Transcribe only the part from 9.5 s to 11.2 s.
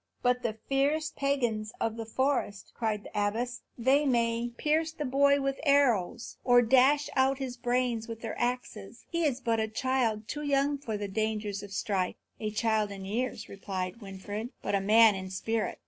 a child, too young for the